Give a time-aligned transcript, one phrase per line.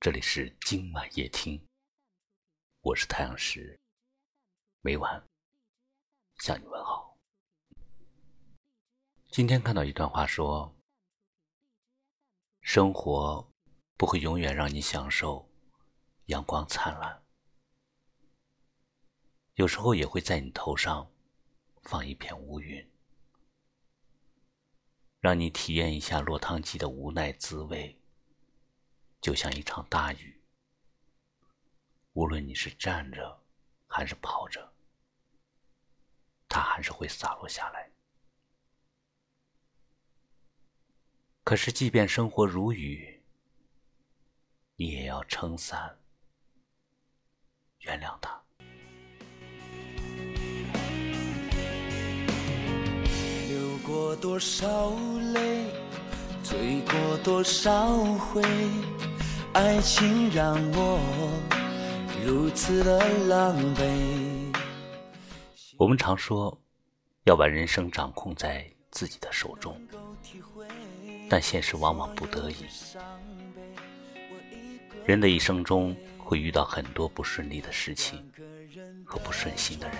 [0.00, 1.62] 这里是今晚夜听，
[2.80, 3.78] 我是太阳石，
[4.80, 5.22] 每晚
[6.38, 7.18] 向你问好。
[9.30, 10.74] 今天看到一段话说：
[12.62, 13.46] 生活
[13.98, 15.46] 不会永远让你享受
[16.28, 17.22] 阳光灿烂，
[19.56, 21.12] 有时候也会在你头上
[21.82, 22.90] 放一片乌云，
[25.18, 27.99] 让你体验一下落汤鸡的无奈滋味。
[29.20, 30.40] 就像一场大雨，
[32.14, 33.42] 无论你是站着
[33.86, 34.72] 还是跑着，
[36.48, 37.90] 它还是会洒落下来。
[41.44, 43.22] 可是，即便生活如雨，
[44.76, 45.98] 你也要撑伞，
[47.80, 48.40] 原谅它。
[53.48, 54.90] 流过多少
[55.32, 55.66] 泪，
[56.42, 58.40] 醉过多少回。
[59.52, 61.00] 爱情让我
[62.24, 64.54] 如此的狼狈。
[65.76, 66.56] 我们常说
[67.24, 69.76] 要把人生掌控在自己的手中，
[71.28, 72.64] 但现实往往不得已。
[75.04, 78.30] 人的一生中会遇到很多不顺利的事情
[79.04, 79.96] 和不顺心的人，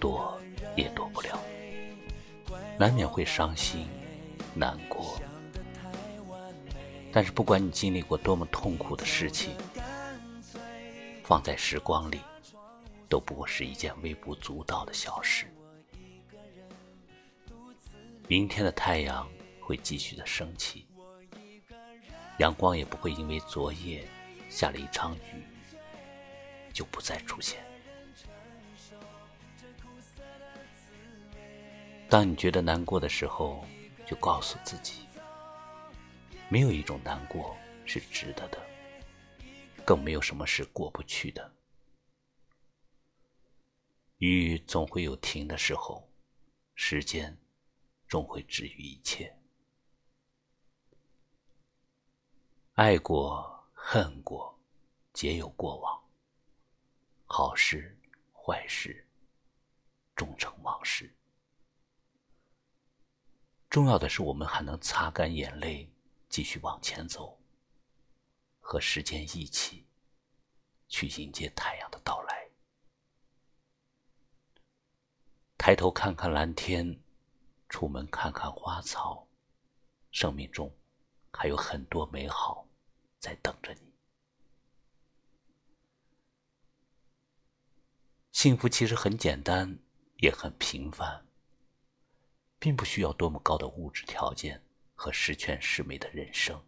[0.00, 0.40] 躲
[0.74, 1.38] 也躲不了，
[2.78, 3.86] 难免会伤心
[4.54, 5.20] 难过。
[7.16, 9.54] 但是，不管你经历过多么痛苦的事情，
[11.22, 12.20] 放在时光里，
[13.08, 15.46] 都不过是一件微不足道的小事。
[18.26, 20.88] 明天的太阳会继续的升起，
[22.38, 24.04] 阳光也不会因为昨夜
[24.50, 25.44] 下了一场雨
[26.72, 27.64] 就不再出现。
[32.08, 33.64] 当你觉得难过的时候，
[34.04, 34.94] 就告诉自己。
[36.54, 38.64] 没有一种难过是值得的，
[39.84, 41.52] 更没有什么是过不去的。
[44.18, 46.08] 雨总会有停的时候，
[46.76, 47.36] 时间
[48.06, 49.36] 终会治愈一切。
[52.74, 54.56] 爱过恨过，
[55.12, 56.00] 皆有过往。
[57.26, 57.98] 好事
[58.32, 59.04] 坏事，
[60.14, 61.12] 终成往事。
[63.68, 65.90] 重要的是，我们还能擦干眼泪。
[66.34, 67.38] 继续往前走，
[68.58, 69.86] 和时间一起
[70.88, 72.50] 去迎接太阳的到来。
[75.56, 77.00] 抬头看看蓝天，
[77.68, 79.28] 出门看看花草，
[80.10, 80.76] 生命中
[81.30, 82.66] 还有很多美好
[83.20, 83.94] 在等着你。
[88.32, 89.78] 幸福其实很简单，
[90.16, 91.24] 也很平凡，
[92.58, 94.63] 并不需要多么高的物质条件。
[94.94, 96.62] 和十全十美的人生，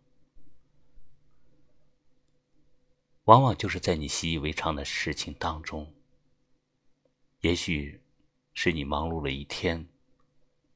[3.25, 5.95] 往往就是在你习以为常的事情当中。
[7.41, 8.03] 也许
[8.55, 9.89] 是你忙碌了一天，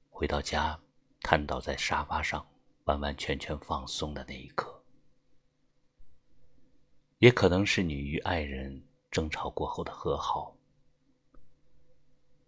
[0.09, 0.81] 回到家，
[1.21, 2.47] 瘫倒在沙发上，
[2.85, 4.83] 完完全全放松的那一刻；
[7.19, 10.57] 也可能是你与爱人争吵过后的和好；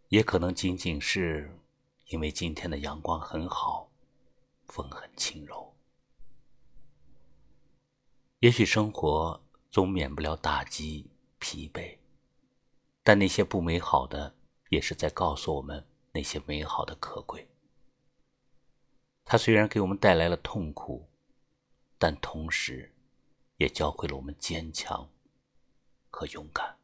[0.09, 1.59] 也可能仅仅是
[2.07, 3.91] 因为今天的阳光很好。
[4.72, 5.75] 风很轻柔，
[8.38, 9.38] 也许生活
[9.71, 11.99] 总免不了打击、疲惫，
[13.03, 14.34] 但那些不美好的，
[14.71, 17.47] 也是在告诉我们那些美好的可贵。
[19.27, 21.06] 它虽然给我们带来了痛苦，
[21.99, 22.94] 但同时，
[23.59, 25.06] 也教会了我们坚强
[26.09, 26.78] 和勇敢。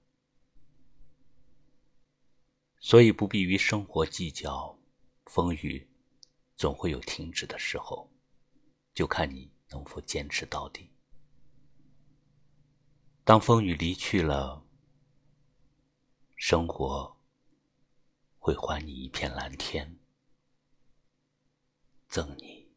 [2.81, 4.79] 所以不必与生活计较
[5.25, 5.89] 风雨。
[6.59, 8.11] 总会有停止的时候，
[8.93, 10.91] 就看你能否坚持到底。
[13.23, 14.67] 当风雨离去了，
[16.35, 17.17] 生活
[18.41, 20.01] 会还你一片蓝天，
[22.09, 22.69] 赠你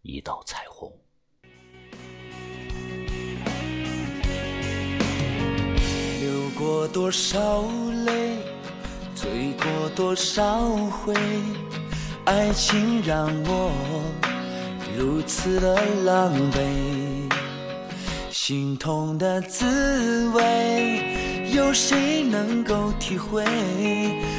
[0.00, 0.90] 一道彩虹。
[6.20, 7.62] 流过多少
[8.04, 8.36] 泪，
[9.14, 11.14] 醉过多少回。
[12.24, 13.72] 爱情让我
[14.96, 15.74] 如此的
[16.04, 16.60] 狼狈，
[18.30, 21.02] 心痛的滋味，
[21.52, 23.44] 有谁能够体会？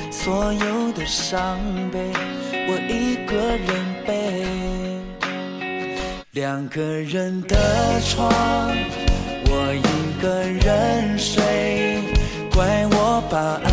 [0.10, 1.60] 所有的伤
[1.92, 2.14] 悲，
[2.54, 3.68] 我一个人
[4.08, 4.46] 背。
[6.32, 7.56] 两个人的
[8.08, 8.32] 床，
[9.46, 11.44] 我一个人睡，
[12.56, 13.70] 怪我把爱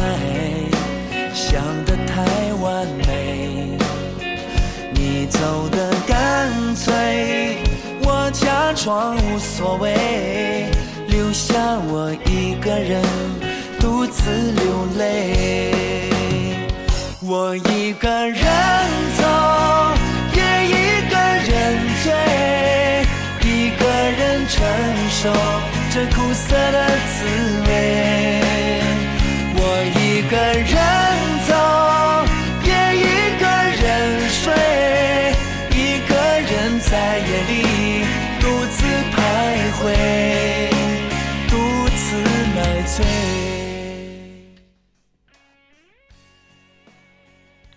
[1.32, 2.24] 想得太
[2.54, 3.09] 完美。
[8.82, 10.70] 装无所谓，
[11.06, 11.52] 留下
[11.88, 13.02] 我一个人
[13.78, 16.08] 独自流泪。
[17.20, 18.42] 我一个人
[19.18, 19.22] 走，
[20.32, 20.72] 也一
[21.10, 22.10] 个人醉，
[23.42, 24.64] 一个人承
[25.10, 25.30] 受
[25.92, 26.89] 这苦涩的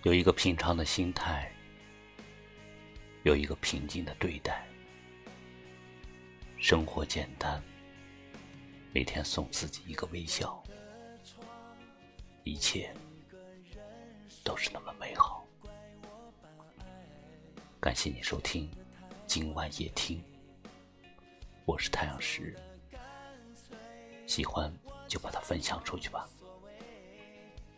[0.02, 1.50] 有一个平常的心态，
[3.22, 4.66] 有一个平静的对待，
[6.58, 7.62] 生活简单，
[8.92, 10.62] 每天送自己一个微笑，
[12.42, 12.94] 一切
[14.44, 15.42] 都是那么美好。
[17.80, 18.70] 感谢你收听
[19.26, 20.22] 今晚夜听，
[21.64, 22.54] 我是太阳石，
[24.26, 24.70] 喜欢
[25.08, 26.28] 就把它分享出去吧，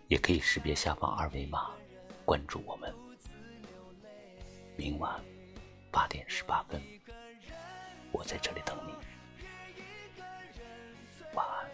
[0.08, 1.70] 也可以识别下方二维码。
[2.24, 2.92] 关注我们，
[4.76, 5.24] 明晚
[5.92, 6.82] 八点十八分，
[8.10, 8.92] 我在这里等你。
[11.34, 11.70] 晚安。